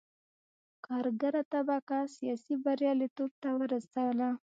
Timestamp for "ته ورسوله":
3.41-4.27